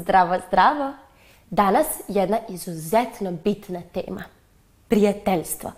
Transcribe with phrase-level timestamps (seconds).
[0.00, 0.92] Zdravo, zdravo.
[1.50, 4.22] Danas jedna izuzetno bitna tema.
[4.88, 5.72] Prijateljstvo.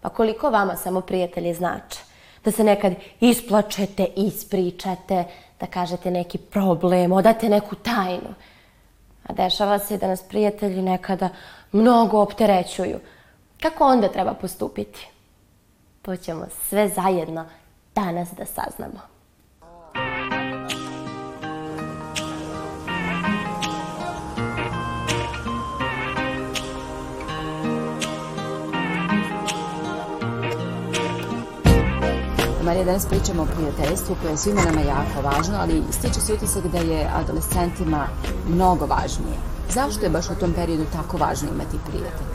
[0.00, 1.98] Pa koliko vama samo prijatelji znače?
[2.44, 5.24] Da se nekad isplačete, ispričate,
[5.60, 8.34] da kažete neki problem, odate neku tajnu.
[9.26, 11.28] A dešava se da nas prijatelji nekada
[11.72, 12.98] mnogo opterećuju.
[13.62, 15.08] Kako onda treba postupiti?
[16.02, 17.44] To ćemo sve zajedno
[17.94, 19.19] danas da saznamo.
[32.70, 36.66] Marija, danas pričamo o prijateljstvu koje je svima nama jako važno, ali stiče se utisak
[36.66, 38.06] da je adolescentima
[38.48, 39.36] mnogo važnije.
[39.74, 42.30] Zašto je baš u tom periodu tako važno imati prijatelja?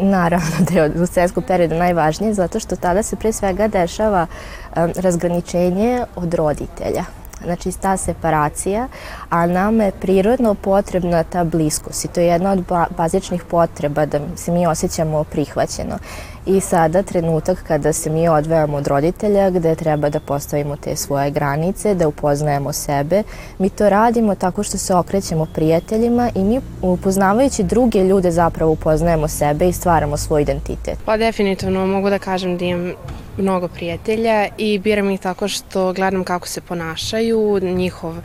[0.00, 4.92] Naravno da je u adolescentskom periodu najvažnije zato što tada se pre svega dešava um,
[4.96, 7.04] razgraničenje od roditelja.
[7.44, 8.88] Znači ta separacija,
[9.30, 14.06] a nama je prirodno potrebna ta bliskost i to je jedna od ba bazičnih potreba
[14.06, 15.98] da se mi osjećamo prihvaćeno.
[16.46, 21.30] I sada trenutak kada se mi odvajamo od roditelja gde treba da postavimo te svoje
[21.30, 23.22] granice, da upoznajemo sebe,
[23.58, 29.28] mi to radimo tako što se okrećemo prijateljima i mi upoznavajući druge ljude zapravo upoznajemo
[29.28, 30.98] sebe i stvaramo svoj identitet.
[31.04, 32.92] Pa definitivno mogu da kažem da imam
[33.38, 38.22] mnogo prijatelja i biram ih tako što gledam kako se ponašaju, njihova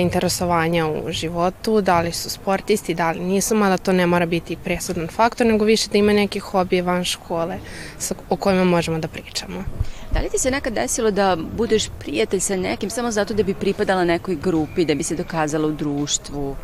[0.00, 4.56] interesovanja u životu, da li su sportisti, da li nisu, mada to ne mora biti
[4.56, 7.58] presudan faktor, nego više da ima neke hobije van škole
[7.98, 9.64] sa, o kojima možemo da pričamo.
[10.12, 13.54] Da li ti se nekad desilo da budeš prijatelj sa nekim samo zato da bi
[13.54, 16.56] pripadala nekoj grupi, da bi se dokazala u društvu?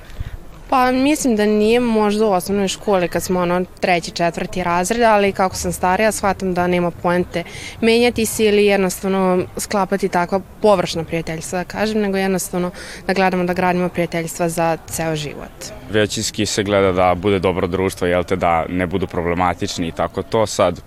[0.71, 5.33] Pa mislim da nije možda u osnovnoj školi kad smo ono treći, četvrti razred, ali
[5.33, 7.45] kako sam starija shvatam da nema poente
[7.81, 12.71] menjati se ili jednostavno sklapati takva površna prijateljstva, da kažem, nego jednostavno
[13.07, 15.51] da gledamo da gradimo prijateljstva za ceo život.
[15.91, 20.23] Većinski se gleda da bude dobro društvo, jel te, da ne budu problematični i tako
[20.23, 20.47] to.
[20.47, 20.81] Sad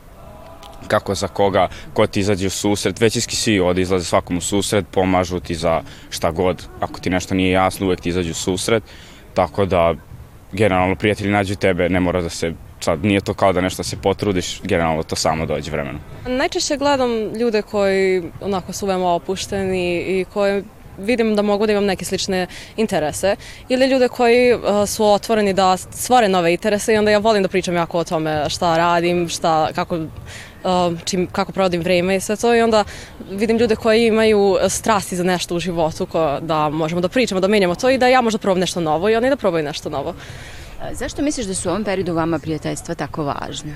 [0.88, 4.86] kako za koga, ko ti izađe u susret, većinski svi ovde izlaze svakom u susret,
[4.92, 8.84] pomažu ti za šta god, ako ti nešto nije jasno, uvek ti izađu u susret,
[9.34, 9.96] tako da
[10.52, 13.98] generalno prijatelji nađu tebe, ne mora da se sad nije to kao da nešto se
[13.98, 16.02] potrudiš, generalno to samo dođe vremenom.
[16.28, 17.10] Najčešće gledam
[17.40, 20.64] ljude koji onako su veoma opušteni i koji
[21.02, 22.48] vidim da mogu da imam neke slične
[22.78, 23.36] interese
[23.70, 27.50] ili ljude koji uh, su otvoreni da stvore nove interese i onda ja volim da
[27.50, 32.36] pričam jako o tome šta radim, šta, kako uh, čim, kako provodim vreme i sve
[32.36, 32.84] to i onda
[33.32, 37.48] vidim ljude koji imaju strasti za nešto u životu ko, da možemo da pričamo, da
[37.48, 40.14] menjamo to i da ja možda probam nešto novo i oni da probaju nešto novo.
[40.82, 43.76] A Zašto misliš da su u ovom periodu vama prijateljstva tako važne?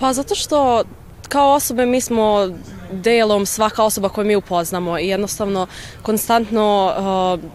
[0.00, 0.84] Pa zato što
[1.28, 2.48] kao osobe mi smo
[2.92, 5.66] delom svaka osoba koju mi upoznamo i jednostavno
[6.02, 6.94] konstantno
[7.42, 7.50] uh,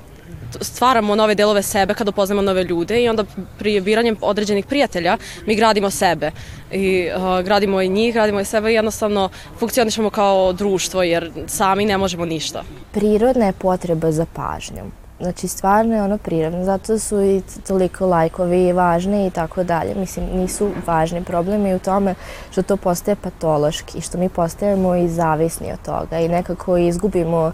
[0.61, 3.23] stvaramo nove delove sebe kada upoznamo nove ljude i onda
[3.57, 6.31] pri biranjem određenih prijatelja mi gradimo sebe
[6.71, 9.29] i uh, gradimo i njih, gradimo i sebe i jednostavno
[9.59, 12.63] funkcionišemo kao društvo jer sami ne možemo ništa.
[12.91, 15.02] Prirodna je potreba za pažnjom.
[15.19, 19.95] Znači, stvarno je ono prirodno, zato su i toliko lajkovi važni i tako dalje.
[19.95, 22.15] Mislim, nisu važni problemi u tome
[22.51, 27.51] što to postaje patološki, što mi postajemo i zavisni od toga i nekako izgubimo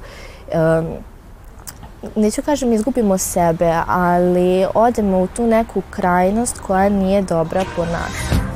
[0.54, 0.88] um,
[2.16, 8.49] neću kažem izgubimo sebe, ali odemo u tu neku krajnost koja nije dobra po nas.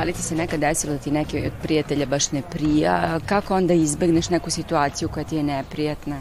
[0.00, 3.20] Da li ti se nekad desilo da ti neki od prijatelja baš ne prija?
[3.26, 6.16] Kako onda izbegneš neku situaciju koja ti je neprijatna?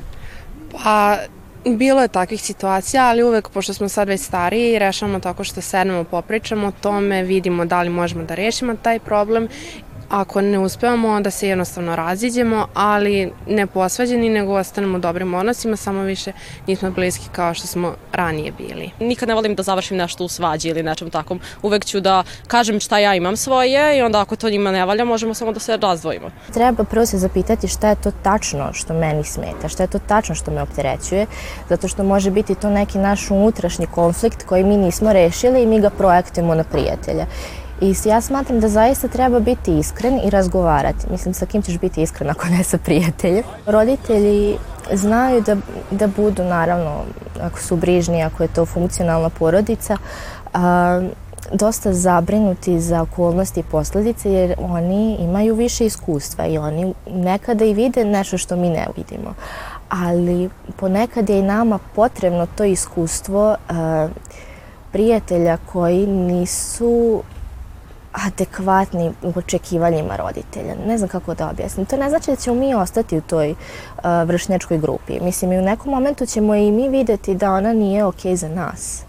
[0.72, 1.18] Pa,
[1.66, 6.04] bilo je takvih situacija, ali uvek, pošto smo sad već stariji, rešavamo tako što sednemo,
[6.04, 9.48] popričamo o tome, vidimo da li možemo da rešimo taj problem
[10.10, 15.76] Ako ne uspevamo, onda se jednostavno raziđemo, ali ne posvađeni, nego ostanemo u dobrim odnosima,
[15.76, 16.32] samo više
[16.68, 18.92] nismo bliski kao što smo ranije bili.
[19.00, 21.40] Nikad ne volim da završim nešto u svađi ili nečem takom.
[21.62, 25.06] Uvek ću da kažem šta ja imam svoje i onda ako to njima ne valja,
[25.06, 26.32] možemo samo da se razdvojimo.
[26.54, 30.36] Treba prvo se zapitati šta je to tačno što meni smeta, šta je to tačno
[30.36, 31.26] što me opterećuje,
[31.70, 35.82] zato što može biti to neki naš unutrašnji konflikt koji mi nismo rešili i mi
[35.82, 37.26] ga projektujemo na prijatelja.
[37.82, 41.06] I ja smatram da zaista treba biti iskren i razgovarati.
[41.12, 43.44] Mislim, sa kim ćeš biti iskren ako ne sa prijateljem.
[43.66, 44.58] Roditelji
[44.94, 45.56] znaju da,
[45.92, 47.04] da budu, naravno,
[47.42, 49.98] ako su brižni, ako je to funkcionalna porodica,
[50.54, 51.02] a,
[51.54, 57.74] dosta zabrinuti za okolnosti i posledice jer oni imaju više iskustva i oni nekada i
[57.74, 59.34] vide nešto što mi ne vidimo.
[59.90, 64.08] Ali ponekad je i nama potrebno to iskustvo a,
[64.92, 67.24] prijatelja koji nisu
[68.12, 70.76] adekvatni očekivanjima roditelja.
[70.88, 71.86] Ne znam kako da objasnim.
[71.86, 75.20] To ne znači da ćemo mi ostati u toj uh, vršnjačkoj grupi.
[75.20, 78.48] Mislim, i u nekom momentu ćemo i mi videti da ona nije okej okay za
[78.48, 79.04] nas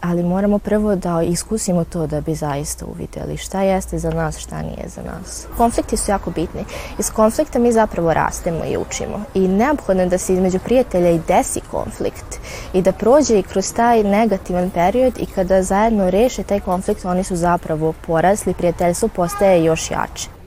[0.00, 4.62] ali moramo prvo da iskusimo to da bi zaista uvideli šta jeste za nas, šta
[4.62, 5.46] nije za nas.
[5.56, 6.64] Konflikti su jako bitni.
[6.98, 9.20] Iz konflikta mi zapravo rastemo i učimo.
[9.34, 12.40] I neophodno je da se između prijatelja i desi konflikt
[12.72, 17.24] i da prođe i kroz taj negativan period i kada zajedno reše taj konflikt, oni
[17.24, 20.39] su zapravo porasli, prijateljstvo postaje još jače.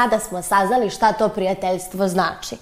[0.00, 2.56] Sada smo saznali šta to prijateljstvo znači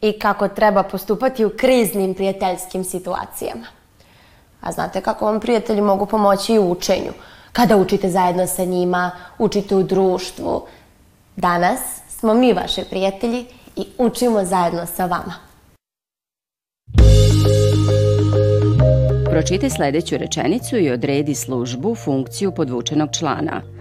[0.00, 3.66] i kako treba postupati u kriznim prijateljskim situacijama.
[4.60, 7.12] A znate kako vam prijatelji mogu pomoći i u učenju?
[7.52, 10.62] Kada učite zajedno sa njima, učite u društvu.
[11.36, 13.46] Danas smo mi vaše prijatelji
[13.76, 15.34] i učimo zajedno sa vama.
[19.30, 23.62] Pročitaj sledeću rečenicu i odredi službu, funkciju podvučenog člana–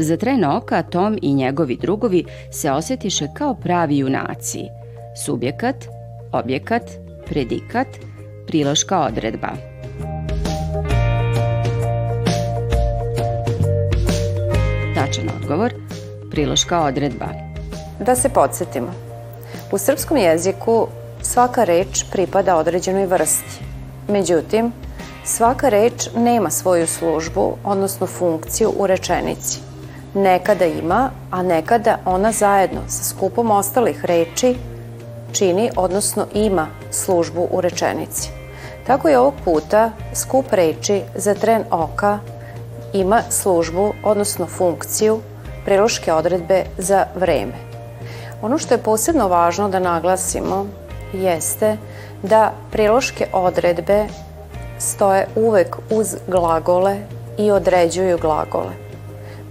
[0.00, 4.60] Za tren oka Tom i njegovi drugovi se osjetiše kao pravi junaci.
[5.24, 5.76] Subjekat,
[6.32, 6.82] objekat,
[7.26, 7.86] predikat,
[8.46, 9.48] priloška odredba.
[14.94, 15.74] Tačan odgovor,
[16.30, 17.26] priloška odredba.
[18.00, 18.94] Da se podsjetimo.
[19.72, 20.86] U srpskom jeziku
[21.22, 23.64] svaka reč pripada određenoj vrsti.
[24.08, 24.72] Međutim,
[25.24, 29.67] svaka reč nema svoju službu, odnosno funkciju u rečenici.
[30.14, 34.56] Nekada ima, a nekada ona zajedno sa skupom ostalih reči
[35.32, 38.30] čini, odnosno ima službu u rečenici.
[38.86, 42.18] Tako je ovog puta skup reči za tren oka
[42.92, 45.20] ima službu, odnosno funkciju
[45.64, 47.52] priloške odredbe za vreme.
[48.42, 50.66] Ono što je posebno važno da naglasimo
[51.12, 51.76] jeste
[52.22, 54.06] da priloške odredbe
[54.78, 56.96] stoje uvek uz glagole
[57.38, 58.87] i određuju glagole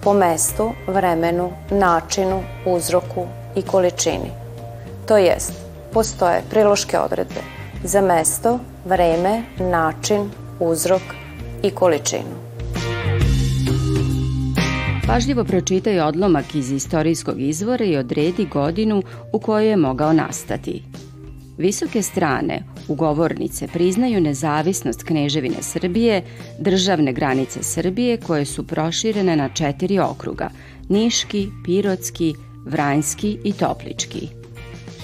[0.08, 3.26] po mestu, vremenu, načinu, uzroku
[3.56, 4.32] i količini.
[5.08, 5.54] To jest,
[5.94, 7.42] postoje priloške odredbe
[7.84, 11.02] za mesto, vreme, način, uzrok
[11.64, 12.36] i količinu.
[15.08, 20.84] Pažljivo pročitaj odlomak iz istorijskog izvora i odredi godinu u kojoj je mogao nastati.
[21.58, 26.24] Visoke strane ugovornice priznaju nezavisnost Kneževine Srbije,
[26.60, 30.50] državne granice Srbije koje su proširene na četiri okruga–
[30.90, 32.36] Niški, Pirotski,
[32.66, 34.28] Vranjski i Toplički.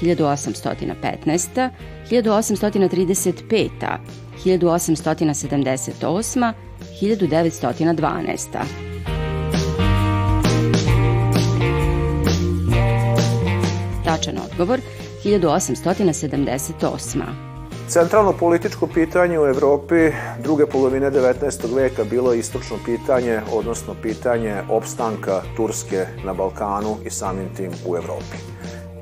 [0.01, 1.69] 1815.
[2.09, 3.69] 1835.
[4.45, 6.53] 1878.
[7.01, 8.57] 1912.
[14.05, 14.79] Tačan odgovor
[15.23, 17.52] 1878.
[17.93, 21.75] Centralno političko pitanje u Evropi druge polovine 19.
[21.75, 27.95] veka bilo je istočno pitanje, odnosno pitanje opstanka Turske na Balkanu i samim tim u
[27.95, 28.37] Evropi.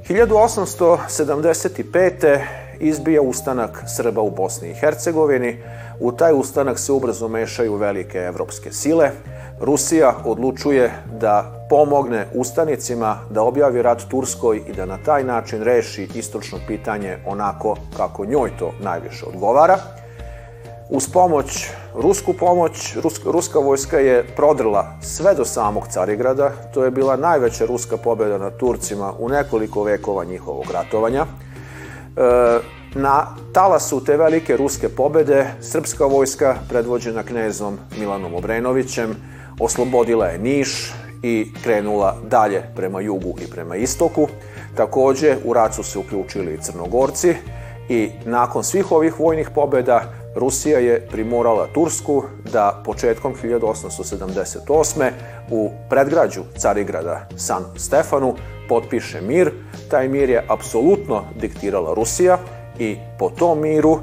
[0.10, 2.40] 1875.
[2.80, 5.58] izbija ustanak Srba u Bosni i Hercegovini.
[6.00, 9.12] U taj ustanak se ubrzo mešaju velike evropske sile.
[9.60, 16.08] Rusija odlučuje da pomogne ustanicima da objavi rat Turskoj i da na taj način reši
[16.16, 19.78] istočno pitanje onako kako njoj to najviše odgovara.
[20.90, 26.52] Uz pomoć, rusku pomoć, ruska, ruska vojska je prodrla sve do samog Carigrada.
[26.74, 31.26] To je bila najveća ruska pobjeda nad Turcima u nekoliko vekova njihovog ratovanja.
[31.26, 32.60] E,
[32.96, 39.16] na talasu te velike ruske pobede, srpska vojska, predvođena knezom Milanom Obrenovićem,
[39.60, 44.28] oslobodila je Niš i krenula dalje prema jugu i prema istoku.
[44.76, 47.36] Takođe, u rat su se uključili i Crnogorci
[47.90, 52.24] i nakon svih ovih vojnih pobeda Rusija je primorala Tursku
[52.54, 55.12] da početkom 1878.
[55.50, 58.36] u predgrađu Carigrada San Stefanu
[58.70, 59.52] potpiše mir.
[59.90, 62.38] Taj mir je apsolutno diktirala Rusija
[62.80, 64.00] i po tom miru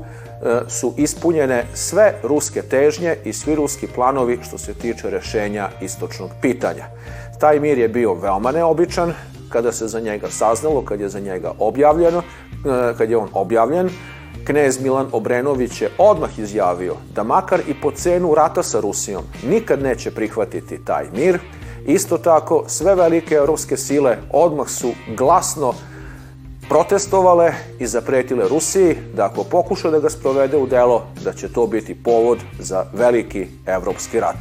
[0.68, 6.84] su ispunjene sve ruske težnje i svi ruski planovi što se tiče rešenja istočnog pitanja.
[7.40, 9.14] Taj mir je bio veoma neobičan
[9.48, 13.90] kada se za njega saznalo, kad je za njega objavljeno, e, kad je on objavljen,
[14.44, 19.82] knez Milan Obrenović je odmah izjavio da makar i po cenu rata sa Rusijom nikad
[19.82, 21.38] neće prihvatiti taj mir.
[21.86, 25.74] Isto tako, sve velike evropske sile odmah su glasno
[26.68, 31.66] protestovale i zapretile Rusiji da ako pokuša da ga sprovede u delo, da će to
[31.66, 34.36] biti povod za veliki evropski rat.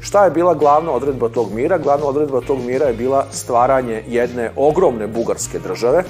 [0.00, 1.78] Šta je bila glavna odredba tog mira?
[1.78, 6.04] Glavna odredba tog mira je bila stvaranje jedne ogromne bugarske države,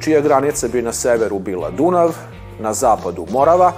[0.00, 2.16] čija granica bi na severu bila Dunav,
[2.60, 3.72] na zapadu Morava,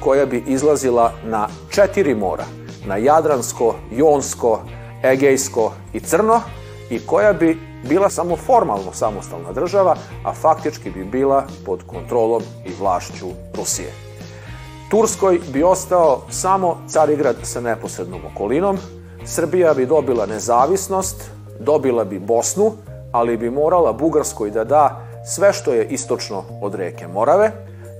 [0.00, 2.44] koja bi izlazila na četiri mora,
[2.86, 4.60] na Jadransko, Jonsko,
[5.04, 6.40] Egejsko i Crno,
[6.90, 12.70] i koja bi bila samo formalno samostalna država, a faktički bi bila pod kontrolom i
[12.80, 13.26] vlašću
[13.56, 13.92] Rusije.
[14.90, 18.78] Turskoj bi ostao samo Carigrad sa neposrednom okolinom,
[19.24, 22.72] Srbija bi dobila nezavisnost, dobila bi Bosnu,
[23.12, 27.50] ali bi morala Bugarskoj da da sve što je istočno od reke Morave,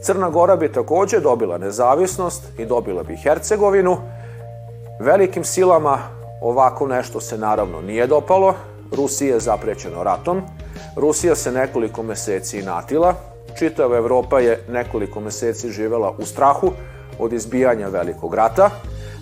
[0.02, 3.96] Crna Gora bi takođe dobila nezavisnost i dobila bi Hercegovinu.
[5.00, 5.98] Velikim silama
[6.40, 8.54] ovako nešto se naravno nije dopalo.
[8.92, 10.42] Rusija je zaprećeno ratom.
[10.96, 13.14] Rusija se nekoliko meseci natila.
[13.58, 16.72] Čitava Evropa je nekoliko meseci živela u strahu
[17.18, 18.70] od izbijanja velikog rata.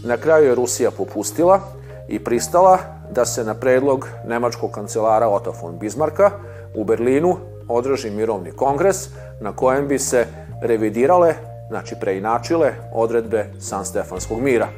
[0.04, 1.60] Na kraju je Rusija popustila
[2.08, 2.78] i pristala
[3.10, 6.30] da se na predlog nemačkog kancelara Otto von Bismarcka
[6.74, 7.36] u Berlinu
[7.68, 9.08] održi mirovni kongres
[9.40, 10.26] na kojem bi se
[10.62, 11.34] revidirale,
[11.68, 14.68] znači preinačile odredbe San Stefanskog mira.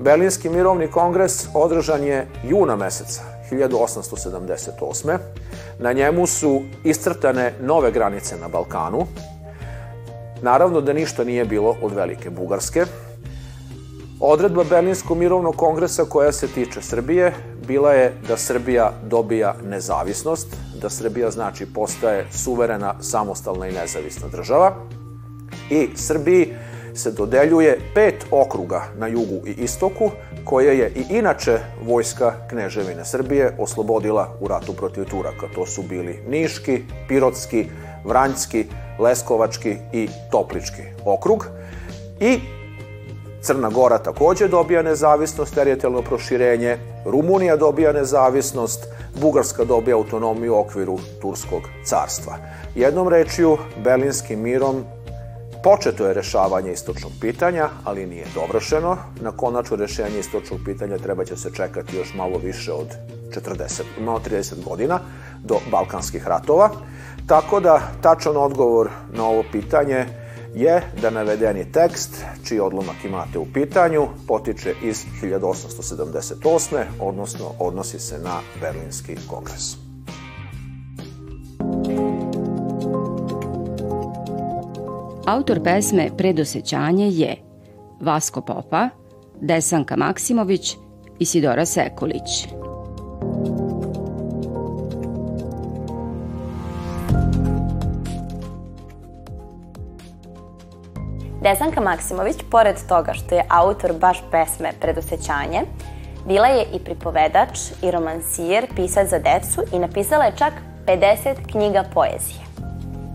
[0.00, 5.18] Berlinski mirovni kongres održan je juna meseca 1878.
[5.78, 9.06] Na njemu su iscrtane nove granice na Balkanu.
[10.42, 12.84] Naravno da ništa nije bilo od Velike Bugarske.
[14.20, 17.32] Odredba Berlinskog mirovnog kongresa koja se tiče Srbije
[17.66, 24.74] bila je da Srbija dobija nezavisnost, da Srbija znači postaje suverena, samostalna i nezavisna država
[25.70, 26.54] i Srbiji
[26.96, 30.10] se dodeljuje pet okruga na jugu i istoku,
[30.44, 35.46] koje je i inače vojska Kneževine Srbije oslobodila u ratu protiv Turaka.
[35.54, 37.66] To su bili Niški, Pirotski,
[38.04, 38.66] Vranjski,
[38.98, 41.46] Leskovački i Toplički okrug.
[42.20, 42.40] I
[43.40, 48.88] Crna Gora takođe dobija nezavisnost, teritorijalno proširenje, Rumunija dobija nezavisnost,
[49.20, 52.36] Bugarska dobija autonomiju u okviru Turskog carstva.
[52.74, 54.84] Jednom rečju, Berlinskim mirom
[55.66, 58.96] Početo je rešavanje istočnog pitanja, ali nije dovršeno.
[59.20, 62.86] Na konačno rešenje istočnog pitanja treba će se čekati još malo više od
[63.30, 65.00] 40, malo 30 godina
[65.44, 66.70] do Balkanskih ratova.
[67.26, 70.06] Tako da tačan odgovor na ovo pitanje
[70.54, 76.84] je da navedeni tekst, čiji odlomak imate u pitanju, potiče iz 1878.
[77.00, 79.85] odnosno odnosi se na Berlinski kongres.
[85.26, 87.36] Autor pesme Predosećanje je
[88.00, 88.88] Vasko Popa,
[89.40, 90.76] Desanka Maksimović
[91.18, 92.48] i Sidora Sekulić.
[101.42, 105.62] Desanka Maksimović, pored toga što je autor baš pesme Predosećanje,
[106.26, 110.52] bila je i pripovedač i romansijer, pisac za decu i napisala je čak
[110.86, 112.45] 50 knjiga poezije.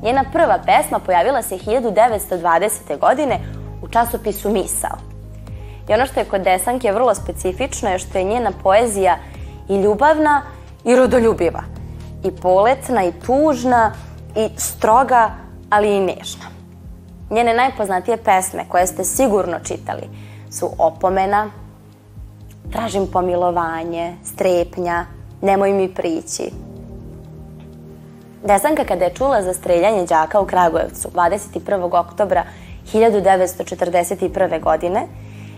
[0.03, 2.99] Njena prva pesma pojavila se 1920.
[2.99, 3.39] godine
[3.81, 4.97] u časopisu Misao.
[5.89, 9.17] I ono što je kod Desanke vrlo specifično je što je njena poezija
[9.69, 10.41] i ljubavna
[10.83, 11.63] i rodoljubiva.
[12.23, 13.91] I poletna i tužna
[14.35, 15.31] i stroga,
[15.69, 16.45] ali i nežna.
[17.29, 20.03] Njene najpoznatije pesme koje ste sigurno čitali
[20.49, 21.49] su Opomena,
[22.71, 25.05] Tražim pomilovanje, Strepnja,
[25.41, 26.51] Nemoj mi prići,
[28.43, 31.99] Desanka kada je čula za streljanje đaka u Kragujevcu 21.
[31.99, 32.43] oktobra
[32.93, 34.61] 1941.
[34.61, 35.07] godine,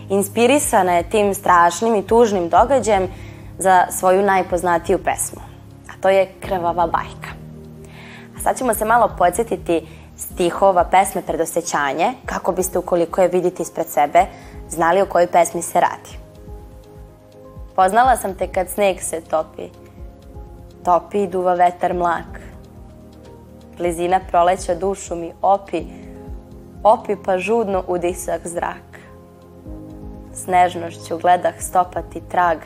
[0.08, 3.08] inspirisana je tim strašnim i tužnim događajem
[3.58, 5.40] za svoju najpoznatiju pesmu,
[5.88, 7.30] a to je Krvava bajka.
[8.36, 9.86] A sad ćemo se malo podsjetiti
[10.16, 14.26] stihova pesme Predosećanje, kako biste ukoliko je vidite ispred sebe,
[14.68, 16.18] znali o kojoj pesmi se radi.
[17.76, 19.68] Poznala sam te kad sneg se topi.
[20.84, 22.43] Topi i duva vetar mlak.
[23.78, 25.84] Blizina proleća dušu mi opi,
[26.82, 28.98] opi pa žudno udisak zrak.
[30.32, 32.58] S nežnošću gledah stopati trag,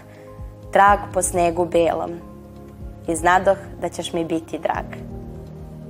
[0.73, 2.11] trag po snegu belom.
[3.09, 4.85] I znadoh da ćeš mi biti drag,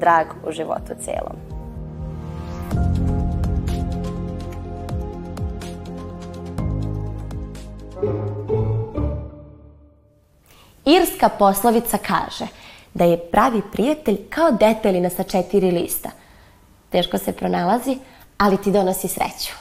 [0.01, 1.37] drag u životu celom.
[10.85, 12.47] Irska poslovica kaže
[12.99, 16.11] da je pravi prijatelj kao detelina sa četiri lista.
[16.90, 17.99] Teško se pronalazi,
[18.38, 19.52] ali ti donosi sreću.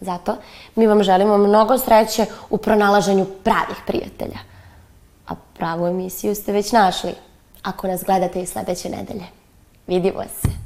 [0.00, 0.36] Zato
[0.74, 4.38] mi vam želimo mnogo sreće u pronalaženju pravih prijatelja.
[5.28, 7.14] A pravu emisiju ste već našli,
[7.62, 9.24] ako nas gledate i sledeće nedelje.
[9.86, 10.63] Vidimo se.